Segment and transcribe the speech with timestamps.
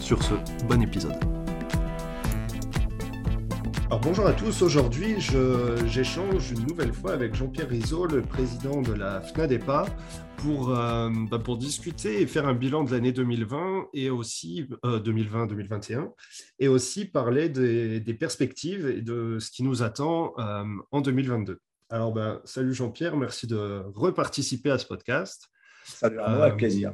[0.00, 0.34] Sur ce,
[0.66, 1.16] bon épisode.
[3.86, 5.20] Alors bonjour à tous, aujourd'hui
[5.86, 9.86] j'échange une nouvelle fois avec Jean-Pierre Rizot, le président de la FNADEPA,
[10.38, 15.98] pour, euh, bah, pour discuter et faire un bilan de l'année 2020 et aussi 2020-2021
[15.98, 16.06] euh,
[16.58, 21.60] et aussi parler des, perspectives et de ce qui nous attend euh, en 2022.
[21.88, 25.48] Alors ben, salut Jean-Pierre, merci de reparticiper à ce podcast.
[25.84, 26.92] Salut Arnaud, avec plaisir.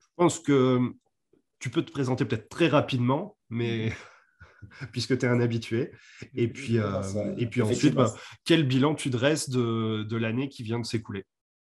[0.00, 0.80] Je pense que
[1.58, 3.92] tu peux te présenter peut-être très rapidement, mais
[4.92, 5.92] puisque tu es un habitué.
[6.34, 7.02] Et puis, euh,
[7.38, 8.12] et puis ensuite, bah,
[8.44, 11.24] quel bilan tu dresses de, de l'année qui vient de s'écouler?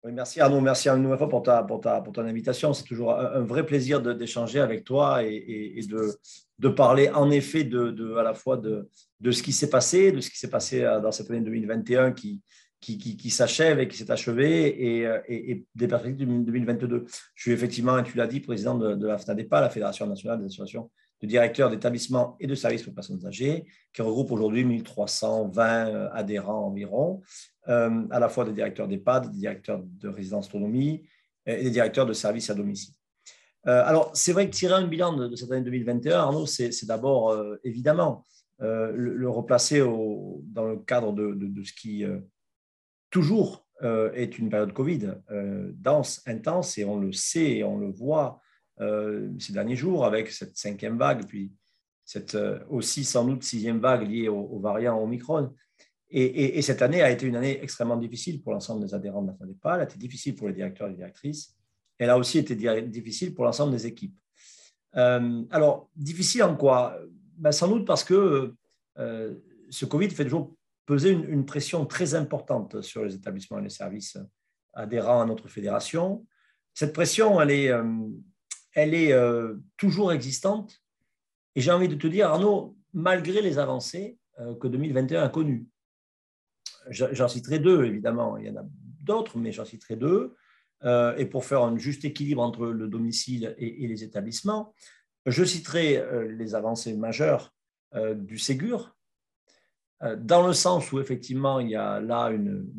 [0.04, 2.72] Oui, merci Arnaud, merci une nouvelle fois pour, ta, pour, ta, pour ton invitation.
[2.74, 6.14] C'est toujours un, vrai plaisir d'échanger avec toi et, et, de,
[6.60, 10.12] de, parler en effet de, de, à la fois de, de ce qui s'est passé,
[10.12, 12.42] de ce qui s'est passé euh, dans cette année 2021 qui,
[12.80, 17.06] qui, s'achève et qui s'est achevé et, et, des perspectives de 2022.
[17.36, 20.46] Je suis effectivement, tu l'as dit, président de, de la FNADEPA, la Fédération nationale des
[20.46, 20.90] associations
[21.22, 26.66] de directeurs d'établissements et de services pour personnes âgées, qui regroupe aujourd'hui 1320 euh, adhérents
[26.66, 27.22] environ,
[27.68, 31.08] euh, à la fois des directeurs d'EHPAD, des directeurs de résidence autonomie
[31.46, 32.94] et des directeurs de services à domicile.
[33.68, 37.36] Euh, alors, c'est vrai que tirer un bilan de, cette année 2021, Arnaud, c'est d'abord
[37.64, 38.24] évidemment
[38.60, 42.06] le, replacer dans le cadre de ce qui
[43.10, 45.14] toujours est une période Covid
[45.76, 48.42] dense, intense, et on le sait et on le voit
[48.80, 51.52] euh, ces derniers jours avec cette cinquième vague, puis
[52.06, 55.54] cette euh, aussi sans doute sixième vague liée au, variant Omicron.
[56.10, 59.34] Et, cette année a été une année extrêmement difficile pour l'ensemble des adhérents de la
[59.34, 59.76] FADEPA.
[59.76, 61.54] Elle a été difficile pour les directeurs et les directrices.
[61.98, 64.18] Elle a aussi été difficile pour l'ensemble des équipes.
[64.96, 66.98] Euh, alors, difficile en quoi?
[67.38, 68.56] Ben, Sans doute parce que
[68.96, 70.56] ce Covid fait toujours
[70.88, 74.18] peser une, pression très importante sur les établissements et les services
[74.74, 76.26] adhérents à notre fédération.
[76.74, 77.72] Cette pression, elle est,
[78.74, 80.82] est euh, toujours existante.
[81.56, 85.68] Et j'ai envie de te dire, Arnaud, malgré les avancées euh, que 2021 a connues,
[86.90, 88.66] j'en citerai deux, évidemment, il y en a
[89.02, 90.36] d'autres, mais j'en citerai deux.
[90.86, 94.74] Euh, et pour faire un juste équilibre entre le domicile et, les établissements,
[95.26, 97.54] je citerai les avancées majeures
[98.16, 98.97] du Ségur,
[100.02, 102.70] dans le sens où effectivement il y a là une,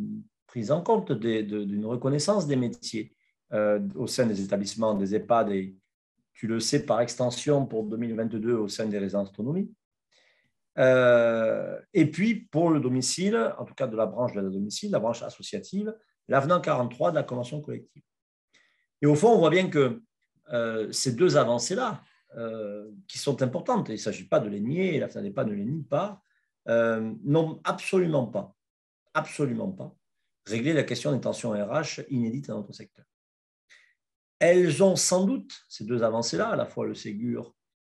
[0.46, 3.14] prise en compte d'une reconnaissance des métiers
[3.52, 5.76] au sein des établissements, des EHPAD et,
[6.38, 9.74] tu le sais par extension pour 2022 au sein des résidences autonomie.
[10.78, 14.92] Euh, et puis pour le domicile, en tout cas de la branche de la domicile,
[14.92, 15.92] la branche associative,
[16.28, 18.04] l'avenant 43 de la convention collective.
[19.02, 20.00] Et au fond, on voit bien que
[20.52, 22.04] euh, ces deux avancées-là,
[22.36, 25.64] euh, qui sont importantes, il ne s'agit pas de les nier, la FNADEPA ne les
[25.64, 26.22] nie pas,
[26.68, 28.54] n'ont absolument pas,
[29.14, 29.98] absolument pas
[30.48, 33.04] réglé la question des tensions RH inédites dans notre secteur.
[34.38, 37.54] Elles ont sans doute, ces deux avancées-là, à la fois le Ségur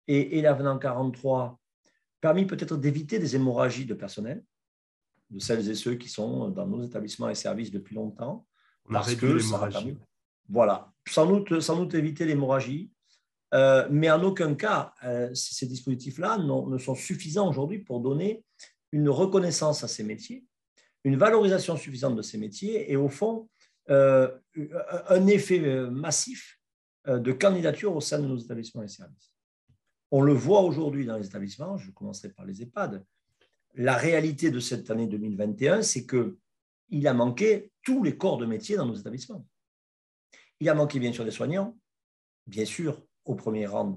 [0.09, 1.61] et, l'avenant 43,
[2.21, 4.45] permis peut-être d'éviter des hémorragies de personnel,
[5.31, 8.47] de celles et ceux qui sont dans nos établissements et services depuis longtemps.
[8.89, 9.97] On a réduit l'hémorragie.
[10.49, 12.91] Voilà, sans doute, sans doute éviter l'hémorragie,
[13.53, 18.44] euh, mais en aucun cas, euh, ces dispositifs-là ne sont suffisants aujourd'hui pour donner
[18.93, 20.44] une reconnaissance à ces métiers,
[21.05, 23.49] une valorisation suffisante de ces métiers et au fond,
[23.89, 24.31] euh,
[25.09, 25.60] un effet
[25.91, 26.60] massif
[27.06, 29.33] de candidature au sein de nos établissements et services.
[30.10, 33.05] On le voit aujourd'hui dans les établissements, je commencerai par les EHPAD.
[33.75, 38.77] La réalité de cette année 2021, c'est qu'il a manqué tous les corps de métier
[38.77, 39.47] dans nos établissements.
[40.59, 41.78] Il a manqué bien sûr des soignants,
[42.47, 43.00] bien sûr,
[43.31, 43.95] au premier rang,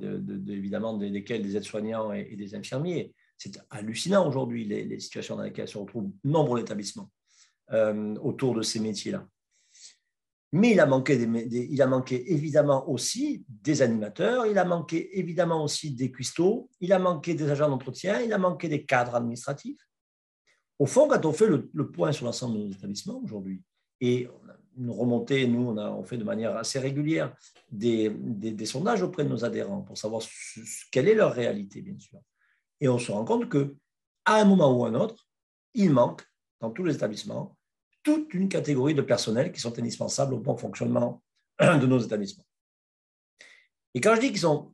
[0.48, 3.14] évidemment, desquels des aides-soignants et, des infirmiers.
[3.38, 7.10] C'est hallucinant aujourd'hui les, situations dans lesquelles se retrouvent nombre d'établissements
[8.22, 9.28] autour de ces métiers-là.
[10.52, 15.64] Mais il a, manqué il a manqué évidemment aussi des animateurs, il a manqué évidemment
[15.64, 19.82] aussi des cuistots, il a manqué des agents d'entretien, il a manqué des cadres administratifs.
[20.78, 23.64] Au fond, quand on fait le, point sur l'ensemble de nos établissements aujourd'hui,
[24.00, 24.28] et
[24.78, 27.36] une remontée, nous, on, fait de manière assez régulière
[27.72, 30.22] des, sondages auprès de nos adhérents pour savoir
[30.92, 32.20] quelle est leur réalité, bien sûr.
[32.80, 33.76] Et on se rend compte que
[34.26, 35.28] à un moment ou un autre,
[35.74, 36.24] il manque
[36.60, 37.58] dans tous les établissements
[38.04, 41.24] toute une catégorie de personnel qui sont indispensables au bon fonctionnement
[41.60, 42.46] de nos établissements.
[43.94, 44.74] Et quand je dis qu'ils sont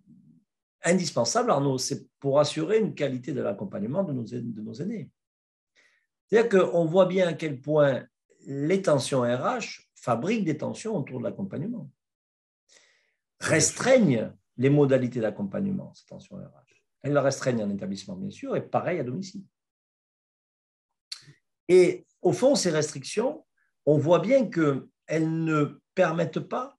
[0.84, 5.10] indispensable, Arnaud, c'est pour assurer une qualité de l'accompagnement de nos, de nos aînés.
[6.26, 8.06] C'est-à-dire qu'on voit bien à quel point
[8.46, 11.90] les tensions RH fabriquent des tensions autour de l'accompagnement,
[13.40, 16.84] restreignent les modalités d'accompagnement, ces tensions RH.
[17.02, 19.44] Elles le restreignent en établissement, bien sûr, et pareil à domicile.
[21.68, 23.46] Et au fond, ces restrictions,
[23.86, 26.78] on voit bien qu'elles ne permettent pas,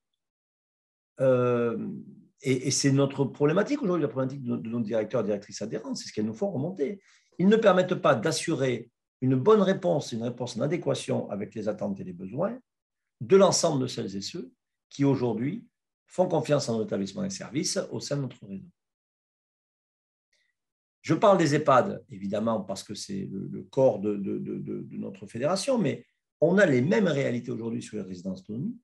[1.20, 1.88] euh,
[2.42, 6.12] et, c'est notre problématique aujourd'hui, la problématique de, nos directeurs et directrices adhérents, c'est ce
[6.12, 7.00] qu'elles nous font remonter.
[7.38, 8.90] Ils ne permettent pas d'assurer
[9.20, 12.58] une bonne réponse, une réponse en adéquation avec les attentes et les besoins
[13.20, 14.50] de l'ensemble de celles et ceux
[14.88, 15.66] qui aujourd'hui
[16.06, 18.66] font confiance en nos établissements et services au sein de notre réseau.
[21.02, 24.16] Je parle des EHPAD, évidemment, parce que c'est le, corps de,
[24.92, 26.06] notre fédération, mais
[26.40, 28.76] on a les mêmes réalités aujourd'hui sur les résidences autonomie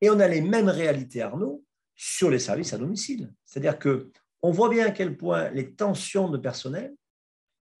[0.00, 1.64] et on a les mêmes réalités, Arnaud,
[1.96, 3.32] sur les services à domicile.
[3.44, 4.10] C'est-à-dire que
[4.42, 6.94] on voit bien à quel point les tensions de personnel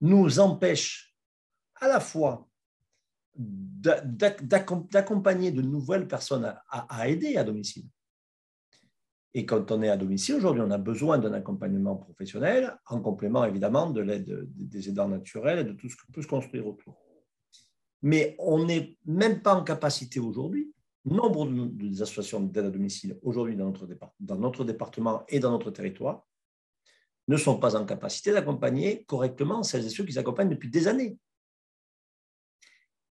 [0.00, 1.07] nous empêchent
[1.80, 2.48] à la fois
[3.34, 7.86] d'accompagner de nouvelles personnes à aider à domicile,
[9.34, 13.44] et quand on est à domicile, aujourd'hui, on a besoin d'un accompagnement professionnel, en complément
[13.44, 16.98] évidemment de l'aide des aidants naturels et de tout ce qui peut se construire autour.
[18.02, 20.72] Mais on n'est même pas en capacité aujourd'hui,
[21.04, 23.72] nombre des associations d'aide à domicile aujourd'hui dans
[24.20, 26.26] dans notre département et dans notre territoire,
[27.28, 31.18] ne sont pas en capacité d'accompagner correctement celles et ceux qui s'accompagnent depuis des années.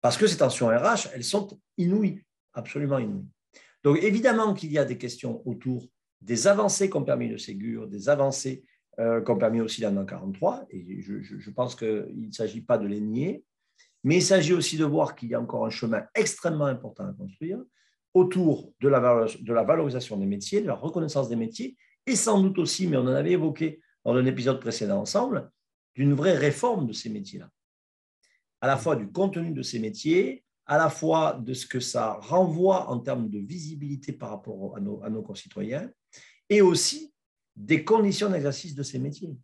[0.03, 2.21] Parce que ces tensions RH, elles sont inouïes,
[2.51, 3.31] absolument inouïes.
[3.85, 5.87] Donc évidemment qu'il y a des questions autour
[6.19, 8.65] des avancées qu'ont permis le Ségur, des avancées
[8.99, 12.99] euh, qu'ont permis aussi la 43, et je, pense qu'il ne s'agit pas de les
[12.99, 13.45] nier,
[14.03, 17.13] mais il s'agit aussi de voir qu'il y a encore un chemin extrêmement important à
[17.13, 17.63] construire
[18.13, 22.87] autour de la valorisation des métiers, de la reconnaissance des métiers, et sans doute aussi,
[22.87, 25.49] mais on en avait évoqué dans un épisode précédent ensemble,
[25.95, 27.49] d'une vraie réforme de ces métiers-là.
[28.63, 32.13] À la fois du contenu de ces métiers, à la fois de ce que ça
[32.21, 35.91] renvoie en termes de visibilité par rapport à nos, concitoyens,
[36.47, 37.13] et aussi
[37.57, 39.35] des conditions d'exercice de ces métiers.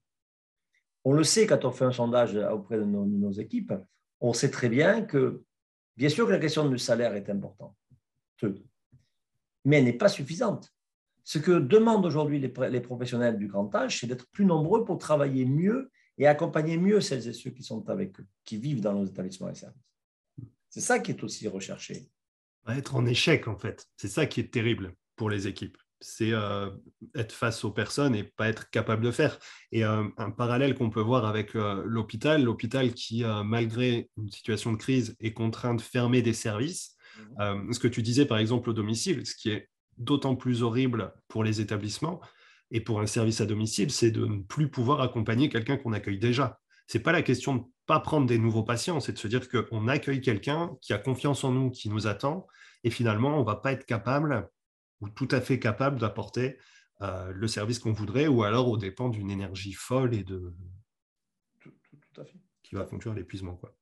[1.03, 3.73] On le sait quand on fait un sondage auprès de nos, équipes,
[4.21, 5.43] on sait très bien que,
[5.97, 7.75] bien sûr que la question du salaire est importante,
[9.65, 10.69] mais elle n'est pas suffisante.
[11.25, 15.43] Ce que demandent aujourd'hui les professionnels du grand âge, c'est d'être plus nombreux pour travailler
[15.43, 19.05] mieux et accompagner mieux celles et ceux qui sont avec eux, qui vivent dans nos
[19.05, 19.81] établissements et services.
[20.69, 22.09] C'est ça qui est aussi recherché.
[22.67, 23.87] Être en échec, en fait.
[23.97, 26.69] C'est ça qui est terrible pour les équipes c'est euh,
[27.15, 29.37] être face aux personnes et pas être capable de faire.
[29.71, 34.71] Et euh, un parallèle qu'on peut voir avec euh, l'hôpital, l'hôpital qui, malgré une situation
[34.71, 36.95] de crise, est contraint de fermer des services.
[37.37, 37.73] Mmh.
[37.73, 39.67] ce que tu disais, par exemple, au domicile, ce qui est
[39.97, 42.21] d'autant plus horrible pour les établissements
[42.71, 46.19] et pour un service à domicile, c'est de ne plus pouvoir accompagner quelqu'un qu'on accueille
[46.19, 46.59] déjà.
[46.87, 49.27] Ce n'est pas la question de ne pas prendre des nouveaux patients, c'est de se
[49.27, 52.47] dire qu'on accueille quelqu'un qui a confiance en nous, qui nous attend,
[52.83, 54.49] et finalement, on ne va pas être capable
[55.01, 56.57] ou tout à fait capable d'apporter
[57.01, 60.53] euh, le service qu'on voudrait, ou alors au dépend d'une énergie folle et de
[61.61, 61.71] tout,
[62.17, 62.39] à fait.
[62.63, 63.55] qui va fonctionner à l'épuisement.
[63.55, 63.73] Quoi.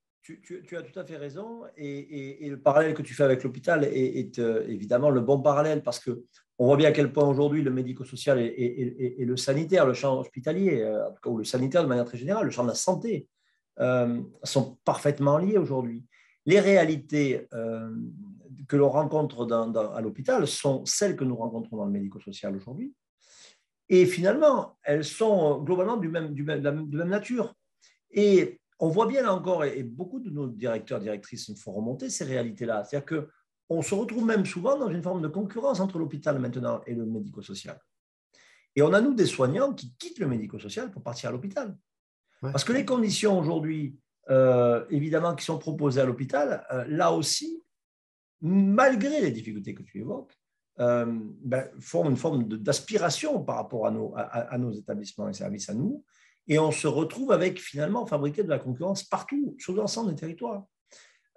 [0.44, 4.39] Tu, as tout à fait raison, et, le parallèle que tu fais avec l'hôpital est,
[4.39, 6.24] euh, évidemment le bon parallèle parce que
[6.59, 10.81] on voit bien à quel point aujourd'hui le médico-social et, le sanitaire, le champ hospitalier,
[10.81, 13.27] euh, ou le sanitaire de manière très générale, le champ de la santé,
[14.43, 16.03] sont parfaitement liés aujourd'hui.
[16.48, 17.48] Les réalités
[18.67, 19.48] que l'on rencontre
[19.93, 22.91] à l'hôpital sont celles que nous rencontrons dans le médico-social aujourd'hui.
[23.89, 27.53] Et finalement, elles sont globalement du de, même, nature.
[28.12, 32.10] Et on voit bien là encore, et beaucoup de nos directeurs, directrices nous font remonter
[32.10, 32.84] ces réalités-là.
[32.84, 33.24] C'est-à-dire
[33.67, 37.05] qu'on se retrouve même souvent dans une forme de concurrence entre l'hôpital maintenant et le
[37.05, 37.79] médico-social.
[38.75, 41.75] Et on a, nous, des soignants qui quittent le médico-social pour partir à l'hôpital.
[42.41, 43.98] Parce que les conditions aujourd'hui,
[44.29, 47.63] euh, évidemment, qui sont proposées à l'hôpital, euh, là aussi,
[48.41, 50.38] malgré les difficultés que tu évoques,
[50.79, 51.05] euh,
[51.43, 55.74] ben, forment une forme d'aspiration par rapport à nos, à, nos, établissements et services à
[55.74, 56.03] nous.
[56.48, 60.66] Et on se retrouve avec finalement fabriquer de la concurrence partout, sur l'ensemble des territoires.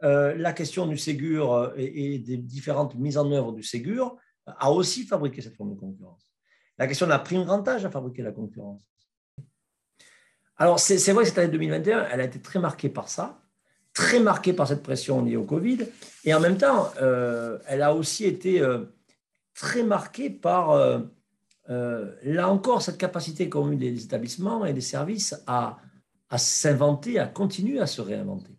[0.03, 5.05] Euh, la question du Ségur et, des différentes mises en œuvre du Ségur a aussi
[5.05, 6.29] fabriqué cette forme de concurrence.
[6.79, 8.83] La question de la prime grand âge a fabriqué la concurrence.
[10.57, 13.41] Alors, c'est vrai que cette année 2021, elle a été très marquée par ça
[13.93, 15.79] très marquée par cette pression liée au Covid.
[16.25, 18.85] Et en même temps, euh, elle a aussi été euh,
[19.55, 20.71] très marquée par,
[21.71, 25.79] euh, là encore, cette capacité qu'ont eu établissements et les services à,
[26.37, 28.53] s'inventer, à continuer à se réinventer.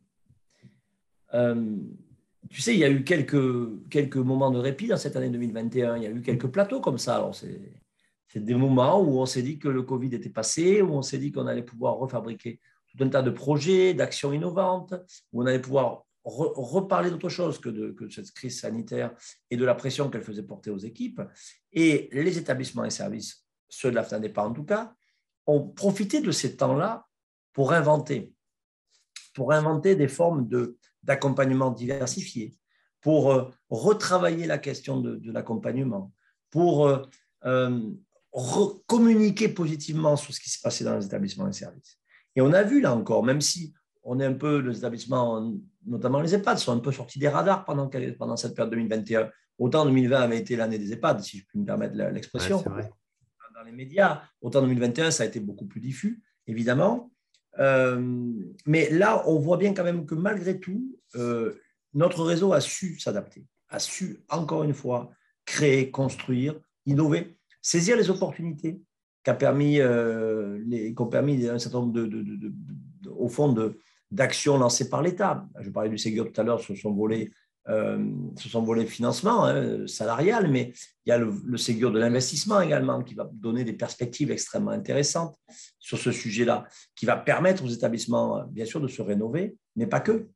[1.33, 5.97] tu sais, il y a eu quelques, moments de répit dans cette année 2021.
[5.97, 7.15] Il y a eu quelques plateaux comme ça.
[7.15, 11.01] Alors, C'est des moments où on s'est dit que le Covid était passé, où on
[11.01, 14.93] s'est dit qu'on allait pouvoir refabriquer tout un tas de projets, d'actions innovantes,
[15.31, 19.13] où on allait pouvoir reparler d'autre chose que de, cette crise sanitaire
[19.49, 21.21] et de la pression qu'elle faisait porter aux équipes.
[21.71, 24.93] Et les établissements et services, ceux de la FNADEPA en tout cas,
[25.47, 27.07] ont profité de ces temps-là
[27.53, 28.33] pour inventer,
[29.33, 30.47] pour inventer des formes
[31.03, 32.55] d'accompagnement diversifiées,
[33.01, 36.13] pour euh, retravailler la question de, l'accompagnement,
[36.51, 37.01] pour euh,
[37.45, 37.91] euh,
[38.85, 41.97] communiquer positivement sur ce qui se passait dans les établissements et services.
[42.35, 43.73] Et on a vu là encore, même si
[44.03, 45.53] on est un peu, les établissements,
[45.85, 49.29] notamment les EHPAD, sont un peu sortis des radars pendant, pendant cette période 2021.
[49.57, 53.71] Autant 2020 avait été l'année des EHPAD, si je puis me permettre l'expression, dans les
[53.71, 54.21] médias.
[54.41, 57.11] Autant 2021, ça a été beaucoup plus diffus, évidemment.
[57.59, 57.99] Euh,
[58.65, 61.59] mais là, on voit bien quand même que malgré tout, euh,
[61.93, 65.11] notre réseau a su s'adapter, a su, encore une fois,
[65.45, 68.81] créer, construire, innover, saisir les opportunités
[69.23, 72.53] qui, permis, euh, les, ont permis un certain nombre de,
[73.09, 73.53] au fond
[74.11, 75.47] d'actions lancées par l'État.
[75.59, 77.31] Je parlais du Ségur tout à l'heure sur son volet,
[77.69, 78.05] euh,
[78.37, 80.73] sur son volet financement hein, salarial, mais
[81.05, 85.37] il y a le, Ségur de l'investissement également qui va donner des perspectives extrêmement intéressantes
[85.79, 90.01] sur ce sujet-là, qui va permettre aux établissements, bien sûr, de se rénover, mais pas
[90.01, 90.27] que.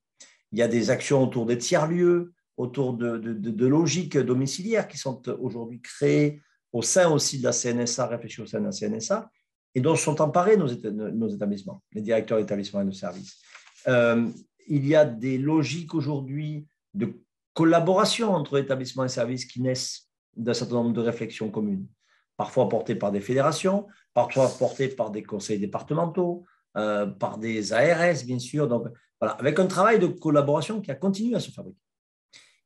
[0.52, 5.28] Il y a des actions autour des tiers-lieux, autour de, de, logiques domiciliaires qui sont
[5.28, 6.42] aujourd'hui créées
[6.72, 9.30] au sein aussi de la CNSA, réfléchies au sein de la CNSA,
[9.74, 13.42] et dont sont emparés nos établissements, les directeurs d'établissements et de services.
[13.88, 14.30] Euh,
[14.68, 17.14] il y a des logiques aujourd'hui de
[17.54, 21.88] collaboration entre établissements et services qui naissent d'un certain nombre de réflexions communes,
[22.36, 26.46] parfois portées par des fédérations, parfois portées par des conseils départementaux,
[26.78, 28.68] euh, par des ARS, bien sûr.
[28.68, 28.88] Donc,
[29.20, 31.80] voilà, avec un travail de collaboration qui a continué à se fabriquer.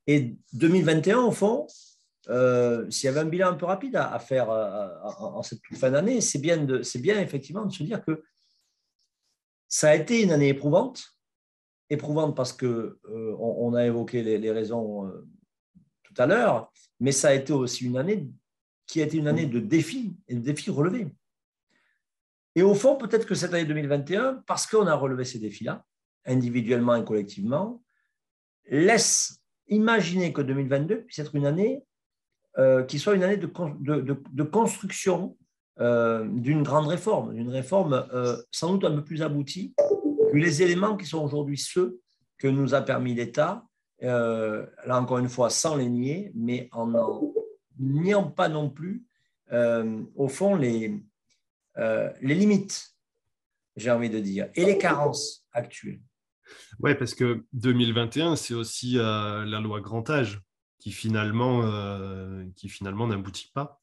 [0.07, 1.67] Et 2021, au fond,
[2.29, 6.21] euh, s'il y avait un bilan un peu rapide à, faire en, cette fin d'année,
[6.21, 8.23] c'est bien, bien effectivement de se dire que
[9.69, 11.15] ça a été une année éprouvante.
[11.89, 15.09] Éprouvante parce qu'on on a évoqué les, raisons
[16.03, 18.29] tout à l'heure, mais ça a été aussi une année
[18.85, 21.07] qui a été une année de défis et de défis relevés.
[22.55, 25.85] Et au fond, peut-être que cette année 2021, parce qu'on a relevé ces défis-là,
[26.25, 27.81] individuellement et collectivement,
[28.65, 31.83] laisse imaginer que 2022 puisse être une année
[32.57, 35.37] euh, qui soit une année de, construction
[35.79, 39.73] euh, d'une grande réforme, d'une réforme euh, sans doute un peu plus aboutie
[40.31, 41.99] que les éléments qui sont aujourd'hui ceux
[42.37, 43.65] que nous a permis l'État,
[44.01, 47.21] là encore une fois sans les nier, mais en
[47.79, 49.03] niant pas non plus,
[49.51, 51.03] au fond, les,
[51.75, 52.95] les limites,
[53.75, 55.99] j'ai envie de dire, et les carences actuelles.
[56.79, 60.41] Oui, parce que 2021, c'est aussi euh, la loi grand âge
[60.79, 63.81] qui finalement, euh, qui finalement n'aboutit pas.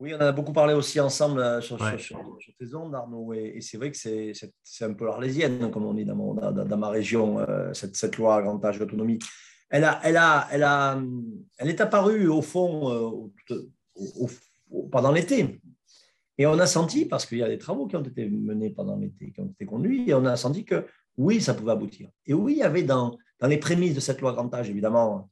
[0.00, 3.76] Oui, on en a beaucoup parlé aussi ensemble euh, sur, tes ondes, Arnaud, et, c'est
[3.76, 8.16] vrai que c'est un peu l'arlésienne, comme on dit dans, dans, ma région, cette, cette,
[8.16, 9.18] loi grand âge d'autonomie.
[9.70, 11.00] Elle, a, elle, a, elle, a,
[11.58, 13.30] elle est apparue au fond
[14.90, 15.60] pendant l'été,
[16.38, 18.96] et on a senti, parce qu'il y a des travaux qui ont été menés pendant
[18.96, 20.86] l'été, qui ont été conduits, et on a senti que
[21.16, 22.10] oui, ça pouvait aboutir.
[22.26, 25.30] Et oui, il y avait dans, dans les prémices de cette loi grand âge, évidemment,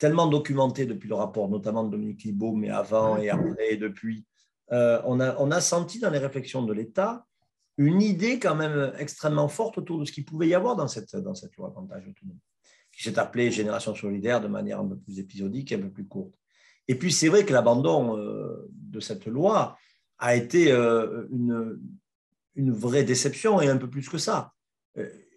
[0.00, 4.24] tellement documenté depuis le rapport, notamment de Dominique Libaud, mais avant et après et depuis,
[4.72, 7.26] euh, on, a, on a senti dans les réflexions de l'État
[7.76, 11.14] une idée quand même extrêmement forte autour de ce qu'il pouvait y avoir dans cette,
[11.16, 12.12] dans cette loi grand âge
[12.92, 16.06] qui s'est appelée Génération solidaire de manière un peu plus épisodique et un peu plus
[16.06, 16.34] courte.
[16.88, 19.76] Et puis c'est vrai que l'abandon euh, de cette loi,
[20.18, 21.80] a été euh, une,
[22.54, 24.52] une, vraie déception et un peu plus que ça.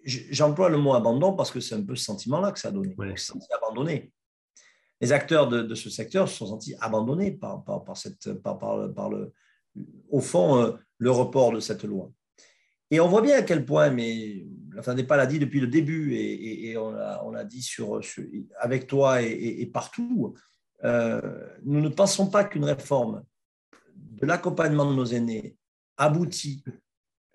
[0.03, 2.93] J'emploie le mot abandon parce que c'est un peu ce sentiment-là que ça a donné.
[2.97, 3.15] Ouais.
[3.55, 4.11] abandonné.
[5.03, 9.33] Les acteurs de, ce secteur se sont sentis abandonnés par, par, cette, par, par le,
[10.09, 12.09] au fond, euh, le report de cette loi.
[12.89, 15.59] Et on voit bien à quel point, mais la fin des pas l'a dit depuis
[15.59, 16.91] le début, et, on
[17.31, 17.99] l'a dit sur,
[18.59, 20.35] avec toi et, partout,
[20.83, 23.23] nous ne pensons pas qu'une réforme
[23.95, 25.57] de l'accompagnement de nos aînés
[25.97, 26.63] aboutit,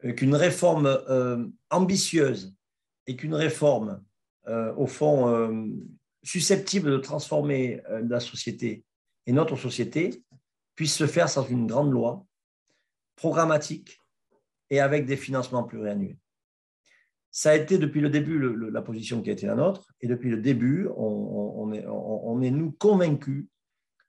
[0.04, 2.54] euh, qu'une réforme euh, ambitieuse
[3.06, 4.02] et qu'une réforme,
[4.46, 5.70] euh, au fond,
[6.22, 8.84] susceptible de transformer la société
[9.26, 10.22] et notre société,
[10.75, 12.25] puisse se faire sans une grande loi
[13.16, 14.00] programmatique
[14.70, 16.16] et avec des financements pluriannuels.
[17.30, 18.38] Ça a été depuis le début
[18.70, 23.46] la position qui a été la nôtre, et depuis le début, on, est, nous convaincus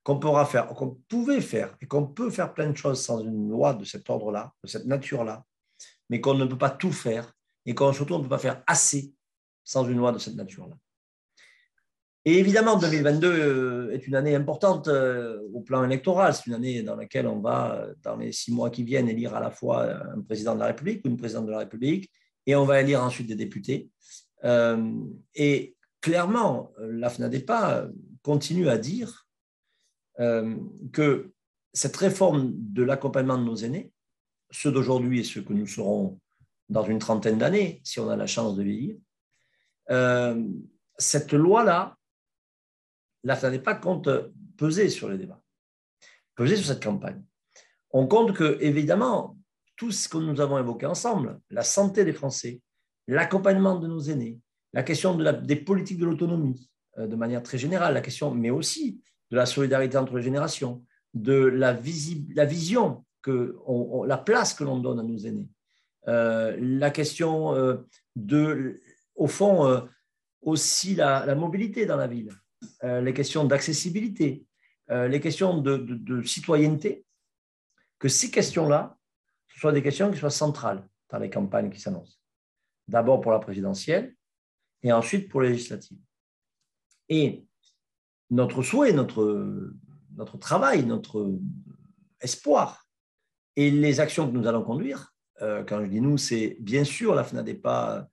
[0.04, 3.50] qu'on pourra faire, qu'on pouvait faire, et qu'on peut faire plein de choses sans une
[3.50, 5.46] loi de cet ordre-là, de cette nature-là,
[6.10, 7.34] mais qu'on ne peut pas tout faire,
[7.66, 9.14] et qu'on surtout ne peut pas faire assez
[9.64, 10.76] sans une loi de cette nature-là.
[12.26, 16.34] Et évidemment, 2022 est une année importante au plan électoral.
[16.34, 19.40] C'est une année dans laquelle on va, dans les six mois qui viennent, élire à
[19.40, 22.12] la fois un président de la République ou une présidente de la République,
[22.46, 23.90] et on va élire ensuite des députés.
[25.34, 27.88] Et clairement, la FNADEPA
[28.22, 29.28] continue à dire
[30.18, 31.32] que
[31.74, 33.92] cette réforme de l'accompagnement de nos aînés,
[34.52, 36.20] ceux d'aujourd'hui et ceux que nous serons
[36.70, 38.96] dans une trentaine d'années, si on a la chance de vieillir,
[39.90, 40.44] euh,
[40.98, 41.98] cette loi-là,
[43.24, 44.10] la pas compte
[44.58, 45.42] peser sur les débats,
[46.36, 47.24] peser sur cette campagne.
[47.92, 49.38] On compte que, évidemment,
[49.76, 52.62] tout ce que nous avons évoqué ensemble, la santé des Français,
[53.08, 54.40] l'accompagnement de nos aînés,
[54.74, 58.50] la question de des politiques de l'autonomie, euh, de manière très générale, la question, mais
[58.50, 60.84] aussi de la solidarité entre les générations,
[61.14, 61.78] de la,
[62.36, 65.50] la vision, la place que l'on donne à nos aînés,
[66.08, 67.78] euh, la question euh,
[68.16, 68.80] de,
[69.16, 69.88] au fond,
[70.42, 72.32] aussi la, mobilité dans la ville,
[72.84, 74.46] les questions d'accessibilité,
[74.90, 77.06] les questions de, citoyenneté,
[78.00, 78.98] que ces questions-là,
[79.50, 82.18] ce soient des questions qui soient centrales dans les campagnes qui s'annoncent.
[82.88, 84.16] D'abord pour la présidentielle
[84.82, 86.00] et ensuite pour les législatives.
[87.10, 87.46] Et
[88.30, 89.74] notre souhait, notre,
[90.16, 91.38] notre travail, notre
[92.22, 92.88] espoir
[93.56, 97.16] et les actions que nous allons conduire, euh, quand je dis nous, c'est bien sûr
[97.16, 98.08] la FNADEPA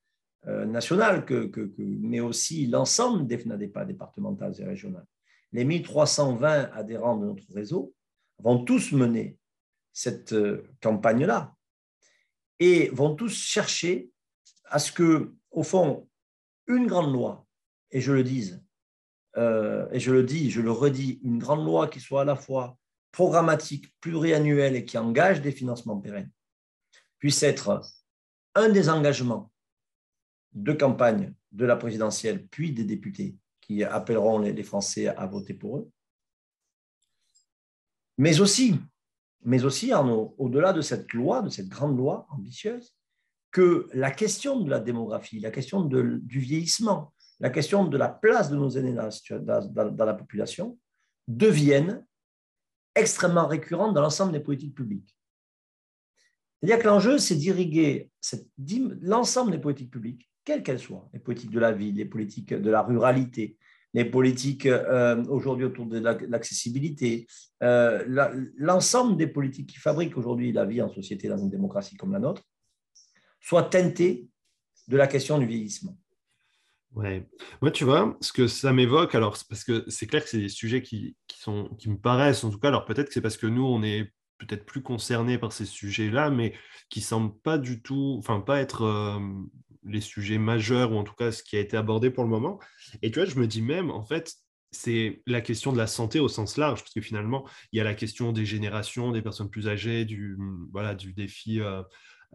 [0.48, 5.06] euh, nationale, que, mais aussi l'ensemble des FNADEPA départementales et régionales.
[5.52, 7.94] Les 1320 adhérents de notre réseau
[8.38, 9.38] vont tous mener
[9.92, 11.54] cette euh, campagne-là
[12.60, 14.10] et vont tous chercher
[14.66, 16.08] à ce que, au fond,
[16.68, 17.44] une grande loi,
[17.90, 18.62] et je le dise,
[19.36, 22.36] euh, et je le dis, je le redis, une grande loi qui soit à la
[22.36, 22.78] fois
[23.10, 26.30] programmatique, pluriannuelle et qui engage des financements pérennes,
[27.18, 27.82] puisse être
[28.54, 29.50] un des engagements
[30.56, 35.78] de campagne de la présidentielle, puis des députés qui appelleront les Français à voter pour
[35.78, 35.90] eux.
[38.18, 38.80] Mais aussi,
[39.44, 42.94] au-delà de cette loi, de cette grande loi ambitieuse,
[43.50, 48.50] que la question de la démographie, la question du vieillissement, la question de la place
[48.50, 50.78] de nos aînés dans la, population
[51.28, 52.06] devienne
[52.94, 55.14] extrêmement récurrente dans l'ensemble des politiques publiques.
[56.58, 58.10] C'est-à-dire que l'enjeu, c'est d'irriguer
[59.02, 62.70] l'ensemble des politiques publiques, quelles qu'elles soient, les politiques de la ville, les politiques de
[62.70, 63.58] la ruralité,
[63.92, 67.26] les politiques euh, aujourd'hui autour de l'accessibilité,
[67.62, 68.04] euh,
[68.56, 72.20] l'ensemble des politiques qui fabriquent aujourd'hui la vie en société dans une démocratie comme la
[72.20, 72.42] nôtre,
[73.40, 74.28] soient teintées
[74.86, 75.98] de la question du vieillissement.
[76.94, 77.28] Ouais.
[77.60, 80.48] Moi, tu vois, ce que ça m'évoque, alors, parce que c'est clair que c'est des
[80.48, 83.64] sujets qui, qui me paraissent, en tout cas, alors peut-être que c'est parce que nous,
[83.64, 86.54] on est peut-être plus concernés par ces sujets-là, mais
[86.88, 89.18] qui ne semblent pas du tout, enfin, pas être euh,
[89.86, 92.58] les sujets majeurs, ou en tout cas ce qui a été abordé pour le moment.
[93.02, 94.34] Et tu vois, je me dis même, en fait,
[94.72, 97.84] c'est la question de la santé au sens large, parce que finalement, il y a
[97.84, 100.36] la question des générations, des personnes plus âgées, du,
[100.72, 101.82] voilà, du défi euh,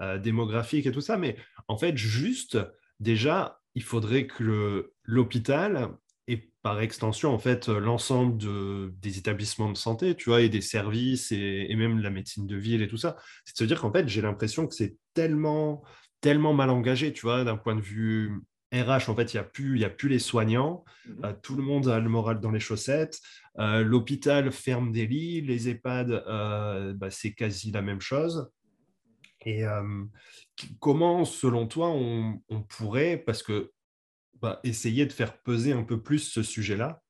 [0.02, 1.36] euh, démographique et tout ça, mais
[1.68, 2.58] en fait, juste,
[3.00, 5.92] déjà, il faudrait que l'hôpital
[6.28, 10.62] et par extension, en fait, l'ensemble de, des établissements de santé, tu vois, et des
[10.62, 13.92] services et, même la médecine de ville et tout ça, c'est de se dire qu'en
[13.92, 15.84] fait, j'ai l'impression que c'est tellement,
[16.22, 18.42] tellement mal engagé, tu vois, d'un point de vue
[18.74, 21.64] RH, en fait, il n'y a, plus, a plus les soignants, mmh euh, tout le
[21.64, 23.20] monde a le moral dans les chaussettes,
[23.60, 28.50] euh, l'hôpital ferme des lits, les EHPAD, euh, bah, c'est quasi la même chose.
[29.44, 29.64] Et
[30.80, 33.72] comment, selon toi, on, pourrait, parce que
[34.40, 37.02] bah, essayer de faire peser un peu plus ce sujet-là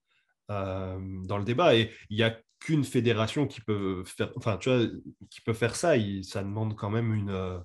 [0.48, 4.88] dans le débat, et il n'y a qu'une fédération qui peut faire, enfin, tu vois,
[5.30, 5.96] qui peut faire ça.
[6.24, 7.62] ça demande quand même une,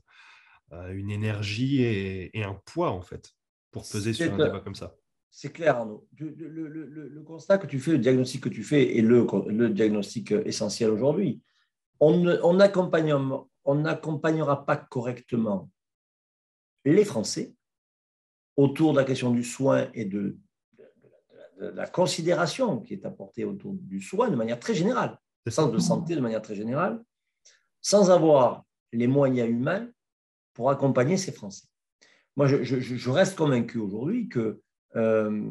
[0.72, 3.32] une énergie et, un poids en fait
[3.70, 4.94] pour peser sur un débat comme ça.
[5.30, 6.08] C'est clair, Arnaud.
[6.18, 11.42] Le, constat que tu fais, le diagnostic que tu fais est le, diagnostic essentiel aujourd'hui.
[12.00, 13.12] On, on accompagne
[13.66, 15.70] on n'accompagnera pas correctement
[16.84, 17.54] les Français
[18.56, 20.38] autour de la question du soin et de,
[21.58, 25.78] la considération qui est apportée autour du soin de manière très générale, le sens de
[25.78, 27.02] santé de manière très générale,
[27.80, 29.88] sans avoir les moyens humains
[30.56, 31.66] pour accompagner ces Français.
[32.34, 34.56] Moi, je, reste convaincu aujourd'hui qu'il
[34.96, 35.50] euh,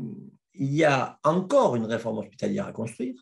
[0.55, 3.15] y a encore une réforme hospitalière à construire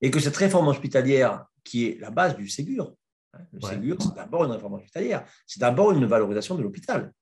[0.00, 2.94] et que cette réforme hospitalière, qui est la base du Ségur,
[3.32, 7.12] Hein, le Ségur, c'est d'abord une réforme hospitalière, c'est d'abord une valorisation de l'hôpital.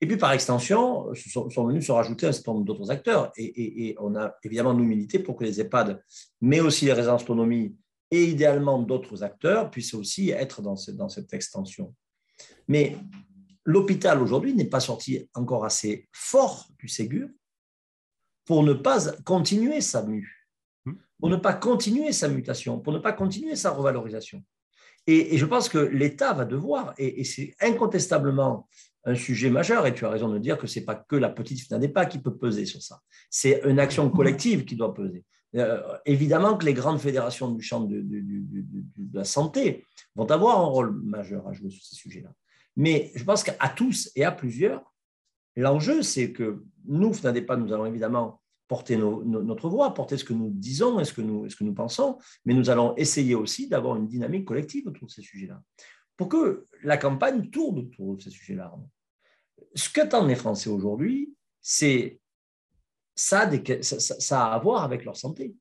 [0.00, 3.32] Et puis, par extension, sont, sont venus se rajouter un certain nombre d'autres acteurs.
[3.36, 6.02] Et, on a évidemment, nous, milité pour que les EHPAD,
[6.40, 7.76] mais aussi les résidences autonomie
[8.10, 11.94] et idéalement d'autres acteurs puissent aussi être dans, dans cette extension.
[12.68, 12.96] Mais
[13.64, 17.28] l'hôpital aujourd'hui n'est pas sorti encore assez fort du Ségur
[18.44, 20.36] pour ne pas continuer sa mue,
[20.86, 20.94] Hmm.
[21.18, 24.42] pour ne pas continuer sa mutation, pour ne pas continuer sa revalorisation.
[25.06, 28.66] Et, et je pense que l'État va devoir, et, et c'est incontestablement
[29.04, 31.28] un sujet majeur, et tu as raison de dire que ce n'est pas que la
[31.28, 35.24] petite FNADEPA qui peut peser sur ça, c'est une action collective qui doit peser.
[35.56, 38.04] Euh, évidemment que les grandes fédérations du champ de,
[39.12, 39.84] la santé
[40.14, 42.32] vont avoir un rôle majeur à jouer sur ces sujets-là.
[42.76, 44.94] Mais je pense qu'à tous et à plusieurs,
[45.56, 50.50] l'enjeu, c'est que nous, FNADEPA, nous allons évidemment porter notre voix, porter ce que nous
[50.54, 53.96] disons et ce que nous, ce que nous pensons, mais nous allons essayer aussi d'avoir
[53.96, 55.60] une dynamique collective autour de ces sujets-là,
[56.16, 58.72] pour que la campagne tourne autour de ces sujets-là.
[59.74, 62.19] Ce qu'attendent les Français aujourd'hui, c'est
[63.14, 65.54] ça, a des- ça, ça- ça a à voir avec leur santé.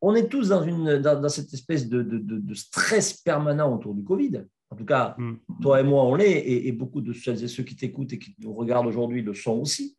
[0.00, 3.74] On est tous dans, une, dans, dans cette espèce de, de- de- de stress permanent
[3.74, 4.44] autour du Covid.
[4.70, 5.36] En tout cas, Hmm.
[5.62, 8.18] toi et moi, on l'est, et, et beaucoup de celles et ceux qui t'écoutent et
[8.18, 9.96] qui nous regardent aujourd'hui le sont aussi.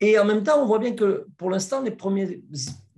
[0.00, 2.40] Et en même temps, on voit bien que pour l'instant, les premiers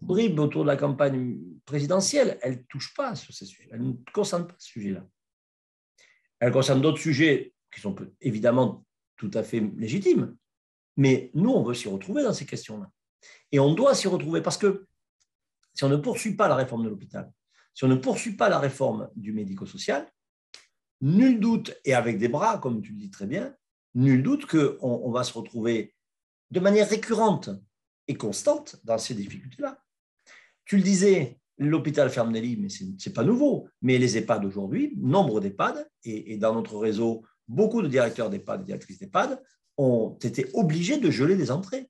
[0.02, 3.92] bribes autour de la campagne présidentielle, elles ne touchent pas sur ces sujets, elles ne
[4.12, 5.06] concernent pas ce sujet-là.
[6.38, 8.84] Elles concernent d'autres sujets qui sont évidemment
[9.16, 10.36] tout à fait légitimes,
[10.96, 12.90] mais nous, on veut s'y retrouver dans ces questions-là.
[13.52, 14.86] Et on doit s'y retrouver parce que
[15.74, 17.32] si on ne poursuit pas la réforme de l'hôpital,
[17.74, 20.10] si on ne poursuit pas la réforme du médico-social,
[21.00, 23.54] nul doute, et avec des bras, comme tu le dis très bien,
[23.94, 25.94] nul doute qu'on on va se retrouver
[26.50, 27.50] de manière récurrente
[28.08, 29.82] et constante dans ces difficultés-là.
[30.64, 33.68] Tu le disais, l'hôpital ferme des lits, mais ce n'est pas nouveau.
[33.82, 38.62] Mais les EHPAD aujourd'hui, nombre d'EHPAD, et, et dans notre réseau, beaucoup de directeurs d'EHPAD
[38.62, 39.42] et directrices d'EHPAD
[39.76, 41.88] ont été obligés de geler des entrées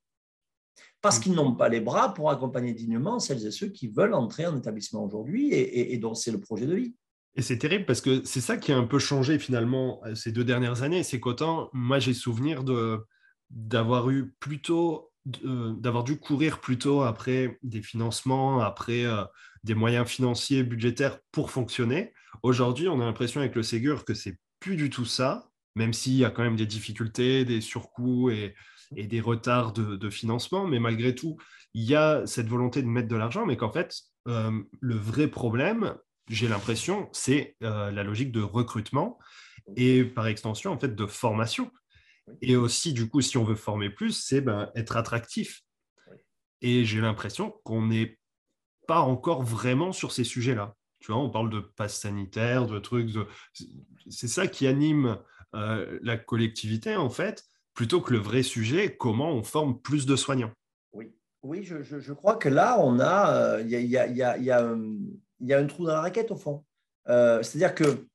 [1.02, 4.46] parce qu'ils n'ont pas les bras pour accompagner dignement celles et ceux qui veulent entrer
[4.46, 6.94] en établissement aujourd'hui et, et- et dont c'est le projet de vie.
[7.36, 10.44] Et c'est terrible parce que c'est ça qui a un peu changé finalement ces deux
[10.44, 11.02] dernières années.
[11.04, 12.64] C'est qu'autant, moi, j'ai souvenir
[13.50, 15.10] d'avoir eu plutôt
[15.44, 19.22] euh, d'avoir dû courir plutôt après des financements, après euh,
[19.64, 22.14] des moyens financiers, budgétaires pour fonctionner.
[22.42, 25.49] Aujourd'hui, on a l'impression avec le Ségur que c'est plus du tout ça,
[25.80, 28.54] même s'il y a quand même des difficultés, des surcoûts et,
[28.92, 30.66] des retards de, financement.
[30.66, 31.38] Mais malgré tout,
[31.72, 33.94] il y a cette volonté de mettre de l'argent, mais qu'en fait,
[34.28, 35.96] euh, le vrai problème,
[36.28, 39.18] j'ai l'impression, c'est euh, la logique de recrutement
[39.76, 41.70] et par extension, en fait, de formation.
[42.42, 45.62] Et aussi, du coup, si on veut former plus, c'est ben, être attractif.
[46.60, 48.18] Et j'ai l'impression qu'on n'est
[48.86, 50.74] pas encore vraiment sur ces sujets-là.
[50.98, 53.10] Tu vois, on parle de passe sanitaire, de trucs.
[54.10, 55.18] C'est ça qui anime
[55.54, 60.16] euh, la collectivité, en fait, plutôt que le vrai sujet, comment on forme plus de
[60.16, 60.52] soignants.
[60.92, 64.22] Oui, oui je, crois que là, on a, euh, il y a, y a- y
[64.22, 66.64] a- y a un- trou dans la raquette, au fond.
[67.08, 68.06] Euh, C'est-à-dire que,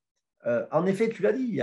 [0.46, 1.60] euh, en effet, tu l'as dit,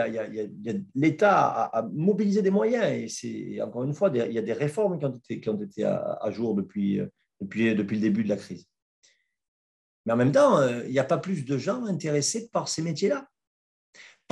[0.95, 4.99] l'État a, mobilisé des moyens, et c'est encore une fois, il y a des réformes
[4.99, 7.07] qui ont été, qui ont été à, à jour depuis, euh,
[7.39, 8.67] depuis, depuis le début de la crise.
[10.05, 12.81] Mais en même temps, euh, il n'y a pas plus de gens intéressés par ces
[12.81, 13.27] métiers-là.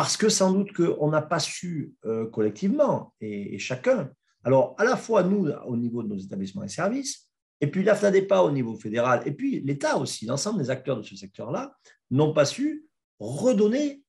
[0.01, 4.11] Parce que sans doute qu'on n'a pas su euh, collectivement, et, chacun,
[4.43, 7.93] alors à la fois nous au niveau de nos établissements et services, et puis la
[7.93, 11.77] FNADEPA au niveau fédéral, et puis l'État aussi, l'ensemble des acteurs de ce secteur-là,
[12.09, 12.87] n'ont pas su
[13.19, 14.03] redonner,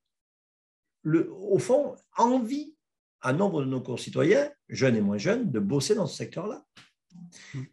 [1.04, 2.74] au fond, envie
[3.20, 6.64] à nombre de nos concitoyens, jeunes et moins jeunes, de bosser dans ce secteur-là.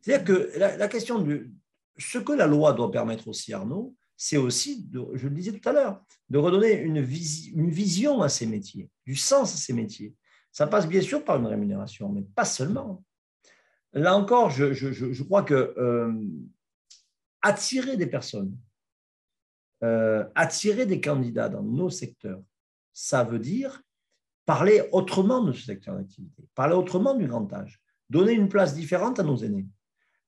[0.01, 1.49] C'est-à-dire que la, la question de
[1.97, 5.71] ce que la loi doit permettre aussi, Arnaud, c'est aussi, je le disais tout à
[5.71, 10.13] l'heure, de redonner une, visi- une vision à ces métiers, du sens à ces métiers.
[10.51, 13.01] Ça passe bien sûr par une rémunération, mais pas seulement.
[13.93, 16.13] Là encore, je, crois que euh,
[17.41, 18.58] attirer des personnes,
[19.86, 22.43] euh, attirer des candidats dans nos secteurs,
[22.91, 23.82] ça veut dire
[24.45, 29.17] parler autrement de ce secteur d'activité, parler autrement du grand âge, donner une place différente
[29.17, 29.67] à nos aînés,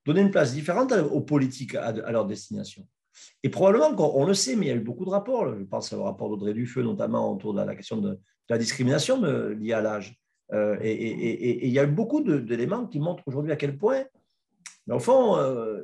[0.05, 2.87] donner une place différente aux politiques à leur destination.
[3.43, 5.53] Et probablement qu'on on le sait, mais il y a eu beaucoup de rapports.
[5.57, 8.19] Je pense au rapport d'Audrey Dufeu, notamment autour de la question de,
[8.49, 10.17] la discrimination de- liée à l'âge.
[10.53, 14.03] Euh, et, il y a eu beaucoup d'éléments qui montrent aujourd'hui à quel point,
[14.87, 15.83] mais au fond, euh,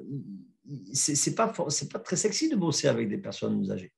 [0.94, 3.94] c'est pas, pas très sexy de bosser avec des personnes âgées.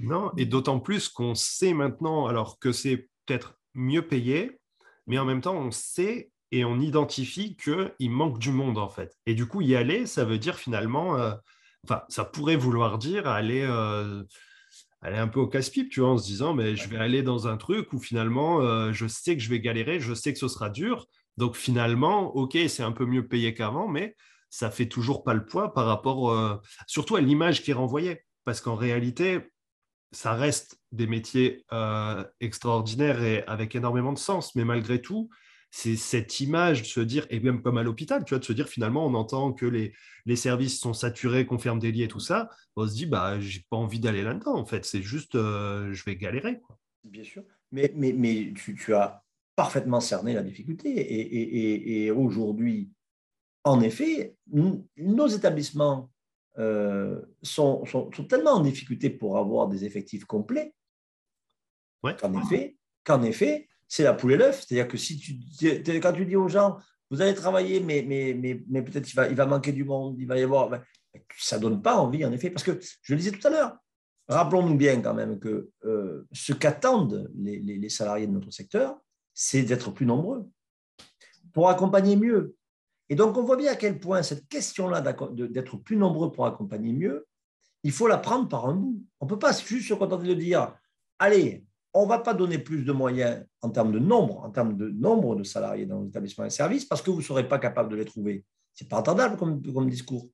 [0.00, 4.58] Non, et d'autant plus qu'on sait maintenant, alors que c'est peut-être mieux payé,
[5.06, 9.18] mais en même temps, on sait et on identifie qu'il manque du monde, en fait.
[9.26, 11.32] Et du coup, y aller, ça veut dire finalement, euh,
[11.84, 14.22] enfin, ça pourrait vouloir dire aller, euh,
[15.00, 17.48] aller un peu au casse-pipe, tu vois, en se disant, mais je vais aller dans
[17.48, 20.48] un truc où finalement, euh, je sais que je vais galérer, je sais que ce
[20.48, 21.06] sera dur.
[21.36, 24.16] Donc finalement, OK, c'est un peu mieux payé qu'avant, mais
[24.50, 28.24] ça fait toujours pas le poids par rapport, euh, surtout à l'image qui est renvoyée.
[28.44, 29.40] Parce qu'en réalité,
[30.10, 31.66] ça reste des métiers
[32.40, 35.28] extraordinaires et avec énormément de sens, mais malgré tout,
[35.70, 38.52] c'est cette image de se dire, et même comme à l'hôpital, tu vois, de se
[38.52, 39.92] dire finalement, on entend que les,
[40.24, 43.38] les services sont saturés, qu'on ferme des lits et tout ça, on se dit, bah,
[43.40, 46.60] j'ai pas envie d'aller là-dedans, en fait, c'est juste, euh, je vais galérer.
[46.60, 46.78] Quoi.
[47.04, 49.22] Bien sûr, mais, mais, mais tu, tu, as
[49.56, 52.90] parfaitement cerné la difficulté, et, et, et aujourd'hui,
[53.64, 56.10] en effet, nos établissements
[56.58, 60.74] euh, sont, sont, sont, tellement en difficulté pour avoir des effectifs complets
[62.02, 62.16] ouais.
[62.16, 64.64] qu'en effet, qu'en effet, c'est la poule et l'œuf.
[64.66, 65.40] C'est-à-dire que si tu,
[66.00, 66.78] quand tu dis aux gens,
[67.10, 70.16] vous allez travailler, mais, mais, mais, mais peut-être il va, il va manquer du monde,
[70.18, 70.68] il va y avoir.
[70.68, 70.82] Ben,
[71.38, 73.76] ça ne donne pas envie, en effet, parce que je le disais tout à l'heure,
[74.28, 78.98] rappelons-nous bien quand même que euh, ce qu'attendent les, les, les, salariés de notre secteur,
[79.32, 80.46] c'est d'être plus nombreux
[81.52, 82.54] pour accompagner mieux.
[83.08, 86.92] Et donc, on voit bien à quel point cette question-là d'être plus nombreux pour accompagner
[86.92, 87.26] mieux,
[87.82, 89.02] il faut la prendre par un bout.
[89.20, 90.74] On ne peut pas juste se contenter de dire,
[91.18, 94.76] allez, on ne va pas donner plus de moyens en termes de nombre, en termes
[94.76, 97.58] de nombre de salariés dans les établissements et services, parce que vous ne serez pas
[97.58, 98.44] capable de les trouver.
[98.74, 100.28] Ce n'est pas entendable comme, comme, discours.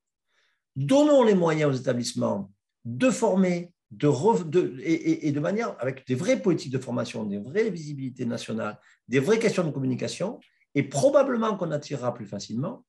[0.76, 2.50] Donnons les moyens aux établissements
[2.84, 4.08] de former de,
[4.44, 9.20] de et, de manière avec des vraies politiques de formation, des vraies visibilités nationales, des
[9.20, 10.40] vraies questions de communication,
[10.74, 12.84] et probablement qu'on attirera plus facilement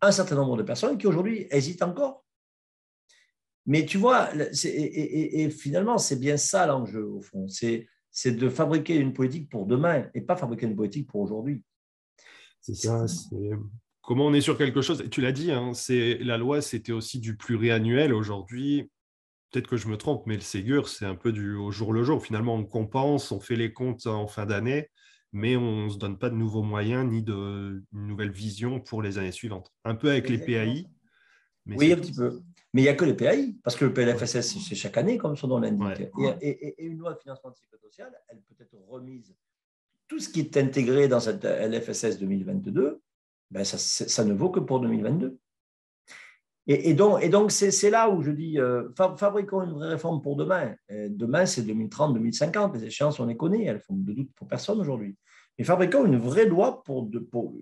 [0.00, 2.24] un certain nombre de personnes qui aujourd'hui hésitent encore.
[3.66, 4.30] Mais tu vois,
[4.64, 7.46] et, et finalement, c'est bien ça l'enjeu au fond.
[7.48, 7.86] C'est
[8.20, 11.62] c'est de fabriquer une politique pour demain et pas fabriquer une politique pour aujourd'hui.
[12.60, 13.06] C'est ça.
[14.02, 17.36] Comment on est sur quelque chose Tu l'as dit, hein, la loi, c'était aussi du
[17.36, 18.12] pluriannuel.
[18.12, 18.90] Aujourd'hui,
[19.52, 22.02] peut-être que je me trompe, mais le Ségur, c'est un peu du au jour le
[22.02, 22.20] jour.
[22.20, 24.90] Finalement, on compense, on fait les comptes en fin d'année,
[25.30, 29.18] mais on ne se donne pas de nouveaux moyens ni de nouvelle vision pour les
[29.18, 29.72] années suivantes.
[29.84, 30.88] Un peu avec les PAI.
[31.66, 32.42] oui, un petit peu.
[32.74, 35.36] Mais il n'y a que les PAI, parce que le PLFSS, c'est chaque année, comme
[35.36, 36.14] son nom l'indique.
[36.18, 36.36] Ouais.
[36.40, 39.34] Et, et, et, une loi de financement de sécurité sociale, elle peut être remise.
[40.06, 43.00] Tout ce qui est intégré dans cette LFSS 2022,
[43.50, 45.38] ben ça, ça ne vaut que pour 2022.
[46.66, 50.20] Et, et donc, et donc c'est là où je dis, euh, fabriquons une vraie réforme
[50.20, 50.74] pour demain.
[50.90, 52.74] Et demain, c'est 2030-2050.
[52.74, 55.16] Les échéances, on les connaît, elles font de doute pour personne aujourd'hui.
[55.58, 57.54] Mais fabriquons une vraie loi pour, de, pour,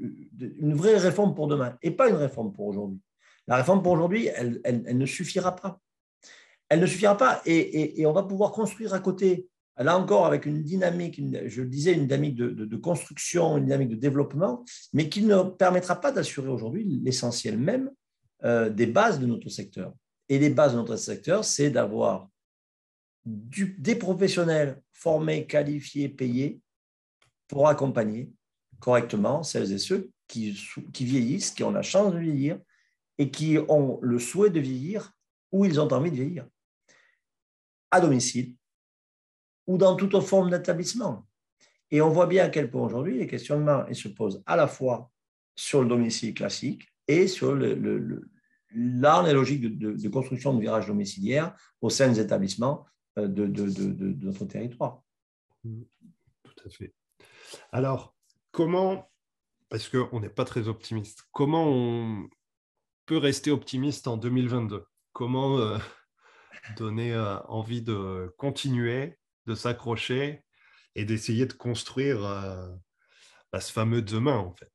[0.59, 3.01] une vraie réforme pour demain, et pas une réforme pour aujourd'hui.
[3.49, 5.81] La réforme pour aujourd'hui, elle, ne suffira pas.
[6.69, 10.63] Elle ne suffira pas et, on va pouvoir construire à côté, là encore avec une
[10.63, 15.43] dynamique, je le disais, une dynamique de, construction, une dynamique de développement, mais qui ne
[15.43, 17.91] permettra pas d'assurer aujourd'hui l'essentiel même
[18.45, 19.95] euh, des bases de notre secteur.
[20.29, 22.29] Et les bases de notre secteur, c'est d'avoir
[23.25, 26.61] des professionnels formés, qualifiés, payés
[27.47, 28.33] pour accompagner
[28.81, 30.53] correctement celles et ceux qui
[30.99, 32.59] vieillissent, qui ont la chance de vieillir
[33.19, 35.13] et qui ont le souhait de vieillir
[35.53, 36.47] où ils ont envie de vieillir,
[37.91, 38.55] à domicile
[39.67, 41.27] ou dans toute forme d'établissement.
[41.91, 45.11] Et on voit bien à quel point aujourd'hui les questionnements se posent à la fois
[45.55, 48.29] sur le domicile classique et sur le, le,
[48.75, 52.85] logique de, construction de virages domiciliaires au sein des établissements
[53.19, 55.03] euh, de, de notre territoire.
[55.63, 56.93] Tout à fait.
[57.73, 58.15] Alors,
[58.51, 59.11] comment,
[59.69, 62.29] parce qu'on n'est pas très optimiste, comment on,
[63.07, 65.79] peut rester optimiste en 2022 Comment euh,
[66.77, 70.43] donner euh, envie de continuer, de s'accrocher
[70.95, 72.69] et d'essayer de construire euh,
[73.53, 74.73] bah, ce fameux demain, en fait?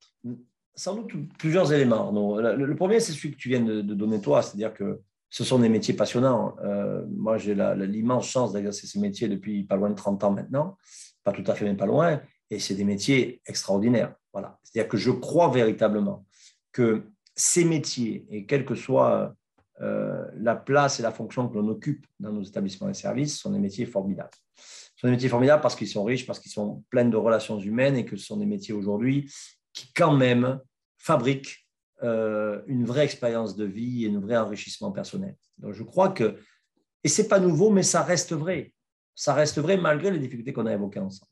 [0.74, 2.10] Sans doute plusieurs éléments.
[2.12, 5.44] Non, le, premier, c'est celui que tu viens de, de donner toi, c'est-à-dire que ce
[5.44, 6.56] sont des métiers passionnants.
[6.62, 10.76] Euh, moi, j'ai l'immense chance d'exercer ces métiers depuis pas loin de 30 ans maintenant,
[11.24, 14.14] pas tout à fait, mais pas loin, et c'est des métiers extraordinaires.
[14.34, 14.58] Voilà.
[14.62, 16.26] C'est-à-dire que je crois véritablement
[16.70, 19.34] que ces métiers, et quelle que soit
[19.80, 23.50] euh, la place et la fonction que l'on occupe dans nos établissements et services, sont
[23.50, 24.30] des métiers formidables.
[24.56, 27.58] Ce sont des métiers formidables parce qu'ils sont riches, parce qu'ils sont pleins de relations
[27.58, 29.32] humaines et que ce sont des métiers aujourd'hui
[29.72, 30.60] qui, quand même,
[30.98, 31.66] fabriquent
[32.02, 35.36] euh, une vraie expérience de vie et un vrai enrichissement personnel.
[35.58, 36.36] Donc, je crois que,
[37.02, 38.74] et ce n'est pas nouveau, mais ça reste vrai.
[39.14, 41.31] Ça reste vrai malgré les difficultés qu'on a évoquées ensemble.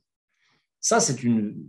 [0.83, 1.69] Ça, c'est une,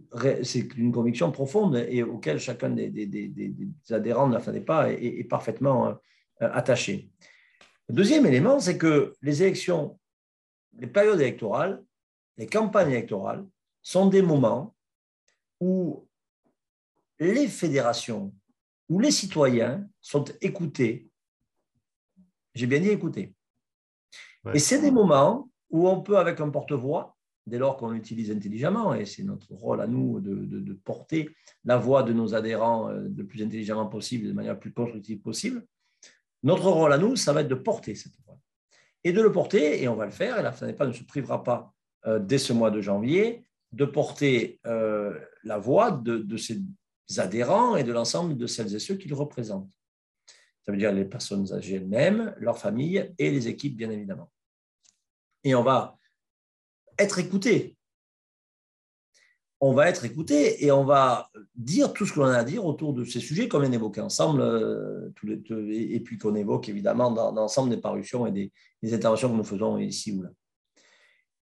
[0.77, 5.19] une conviction profonde et auquel chacun des, des, des, des adhérents de la FADEPA est,
[5.19, 5.93] est parfaitement euh,
[6.39, 7.11] attaché.
[7.89, 9.99] Le deuxième élément, c'est que les élections,
[10.79, 11.83] les périodes électorales,
[12.37, 13.45] les campagnes électorales
[13.81, 14.73] sont des moments
[15.59, 16.07] où
[17.19, 18.33] les fédérations,
[18.87, 21.09] où les citoyens sont écoutés.
[22.55, 23.33] J'ai bien dit écoutés.
[24.45, 24.55] Ouais.
[24.55, 28.93] Et c'est des moments où on peut, avec un porte-voix, dès lors qu'on l'utilise intelligemment,
[28.93, 31.29] et c'est notre rôle à nous de, porter
[31.65, 35.19] la voix de nos adhérents euh, le plus intelligemment possible, de manière la plus constructive
[35.19, 35.65] possible,
[36.43, 38.37] notre rôle à nous, ça va être de porter cette voix.
[39.03, 41.43] Et de le porter, et on va le faire, et la FNAPA ne se privera
[41.43, 41.73] pas
[42.07, 46.61] euh, dès ce mois de janvier de porter euh, la voix de, de, ses
[47.17, 49.69] adhérents et de l'ensemble de celles et ceux qu'ils représentent.
[50.63, 54.31] Ça veut dire les personnes âgées elles-mêmes, leurs familles et les équipes, bien évidemment.
[55.43, 55.97] Et on va
[56.97, 57.75] être écouté.
[59.59, 62.65] On va être écouté et on va dire tout ce que l'on a à dire
[62.65, 65.09] autour de ces sujets qu'on vient d'évoquer ensemble, euh,
[65.69, 68.51] et puis qu'on évoque évidemment dans, l'ensemble des parutions et des,
[68.81, 70.29] des interventions que nous faisons ici ou là.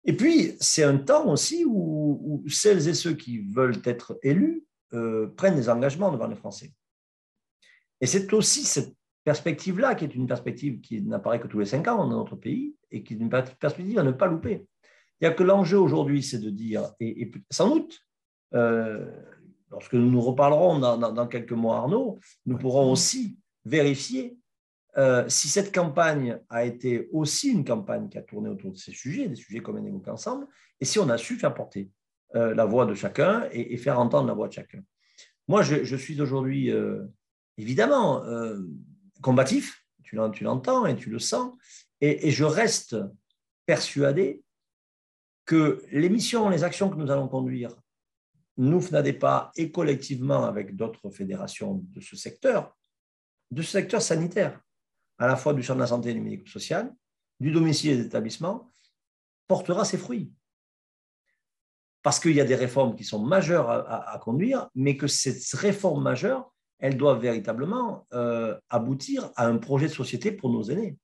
[0.09, 5.27] Et puis, c'est un temps aussi où, celles et ceux qui veulent être élus euh,
[5.37, 6.73] prennent des engagements devant les Français.
[8.01, 11.89] Et c'est aussi cette perspective-là qui est une perspective qui n'apparaît que tous les cinq
[11.89, 14.67] ans dans notre pays et qui est une perspective à ne pas louper.
[15.21, 18.01] Il y a que l'enjeu aujourd'hui, c'est de dire, et, sans doute,
[18.55, 19.11] euh,
[19.71, 24.39] lorsque nous nous reparlerons dans, dans, quelques mois, Arnaud, nous pourrons aussi vérifier
[24.97, 28.93] euh, si cette campagne a été aussi une campagne qui a tourné autour de ces
[28.93, 30.47] sujets, des sujets vient d'évoquer ensemble,
[30.81, 31.91] et si on a su faire porter
[32.35, 34.83] euh, la voix de chacun et, faire entendre la voix de chacun.
[35.49, 36.71] Moi, je, suis aujourd'hui,
[37.57, 38.23] évidemment,
[39.23, 41.55] combatif, tu l'entends et tu le sens,
[42.03, 42.97] et, et je reste
[43.65, 44.43] persuadé
[45.49, 47.71] que les missions, les actions que nous allons conduire,
[48.59, 52.77] nous, FNADEPA, et collectivement avec d'autres fédérations de ce secteur,
[53.51, 54.61] de ce secteur sanitaire,
[55.17, 56.95] à la fois du champ de la santé et du médico-social,
[57.41, 58.71] du domicile et des établissements,
[59.47, 60.31] portera ses fruits.
[62.03, 66.03] Parce qu'il y a des réformes qui sont majeures à, conduire, mais que ces réformes
[66.03, 70.99] majeures, elles doivent véritablement euh, aboutir à un projet de société pour nos aînés.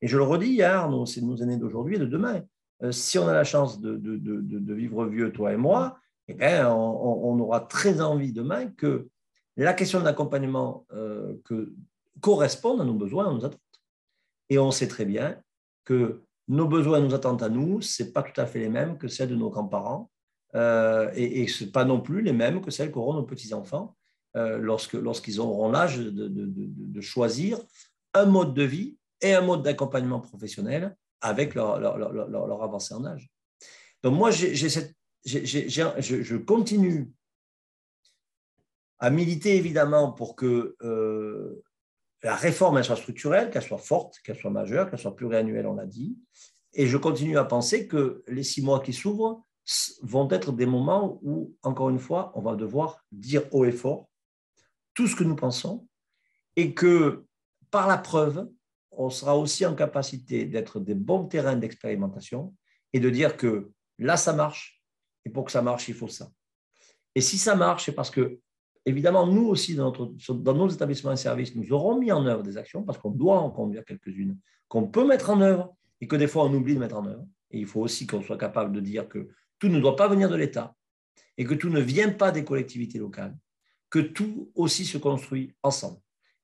[0.00, 2.42] Et je le redis, hier, c'est nos aînés d'aujourd'hui et de demain.
[2.82, 7.38] Euh, si on a la chance de, vivre vieux, toi et moi, eh bien, on,
[7.40, 9.08] aura très envie demain que
[9.56, 10.06] la question de
[10.92, 11.72] euh, que
[12.20, 13.60] correspondent à nos besoins, à nos attentes.
[14.48, 15.40] Et on sait très bien
[15.84, 18.68] que nos besoins et nos attentes à nous, ce n'est pas tout à fait les
[18.68, 20.10] mêmes que celles de nos grands-parents,
[20.54, 23.96] euh, et, et ce pas non plus les mêmes que celles qu'auront nos petits-enfants
[24.34, 27.58] lorsque, lorsqu'ils auront l'âge de, choisir
[28.14, 33.04] un mode de vie et un mode d'accompagnement professionnel avec leur, leur, leur, avancée en
[33.04, 33.30] âge.
[34.02, 37.12] Donc moi, je, continue
[38.98, 41.62] à militer évidemment pour que euh,
[42.22, 45.74] la réforme elle soit structurelle, qu'elle soit forte, qu'elle soit majeure, qu'elle soit pluriannuelle, on
[45.74, 46.18] l'a dit.
[46.72, 49.44] Et je continue à penser que les six mois qui s'ouvrent
[50.02, 54.08] vont être des moments où, encore une fois, on va devoir dire haut et fort
[54.94, 55.86] tout ce que nous pensons
[56.56, 57.24] et que,
[57.70, 58.48] par la preuve,
[59.02, 62.54] on sera aussi en capacité d'être des bons terrains d'expérimentation
[62.92, 64.82] et de dire que là, ça marche,
[65.24, 66.30] et pour que ça marche, il faut ça.
[67.14, 68.40] Et si ça marche, c'est parce que
[68.84, 72.82] évidemment, nous aussi, dans, nos établissements et services, nous aurons mis en œuvre des actions
[72.82, 76.44] parce qu'on doit en conduire quelques-unes, qu'on peut mettre en œuvre et que des fois,
[76.44, 77.26] on oublie de mettre en œuvre.
[77.52, 80.28] Et il faut aussi qu'on soit capable de dire que tout ne doit pas venir
[80.28, 80.74] de l'État
[81.38, 83.34] et que tout ne vient pas des collectivités locales,
[83.88, 86.00] que tout aussi se construit ensemble.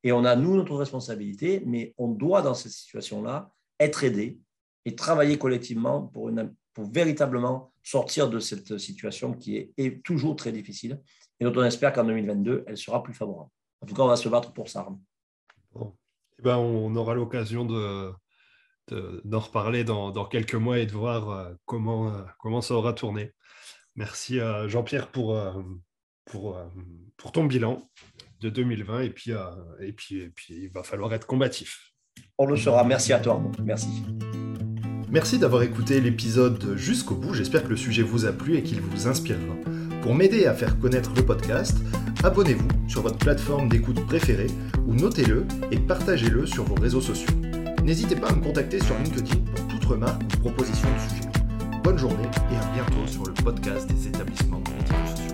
[0.07, 4.39] Et on a, nous, notre responsabilité, mais on doit, dans cette situation-là, être aidé
[4.85, 6.31] et travailler collectivement pour,
[6.79, 11.01] véritablement sortir de cette situation qui est, toujours très difficile
[11.41, 13.51] et dont on espère qu'en 2022, elle sera plus favorable.
[13.81, 14.87] En tout cas, on va se battre pour ça.
[15.75, 18.13] Eh ben, on aura l'occasion de,
[19.25, 23.33] d'en reparler dans, quelques mois et de voir euh, comment, euh, comment ça aura tourné.
[23.97, 24.39] Merci
[24.69, 25.63] Jean-Pierre euh,
[26.27, 26.61] pour,
[27.17, 27.91] pour ton bilan
[28.41, 29.33] de 2020 et puis,
[29.81, 31.93] et, puis, et puis il va falloir être combatif.
[32.39, 32.85] On le sera.
[32.85, 33.43] Merci à toi.
[33.63, 34.03] Merci.
[35.11, 37.33] Merci d'avoir écouté l'épisode jusqu'au bout.
[37.33, 39.55] J'espère que le sujet vous a plu et qu'il vous inspirera.
[40.03, 41.79] Pour m'aider à faire connaître le podcast,
[42.23, 44.49] abonnez-vous sur votre plateforme d'écoute préférée
[44.87, 47.35] ou notez-le et partagez-le sur vos réseaux sociaux.
[47.85, 51.31] N'hésitez pas à me contacter sur LinkedIn pour toute remarque ou proposition de sujet.
[51.83, 55.26] Bonne journée et à bientôt sur le podcast des établissements médico-sociaux.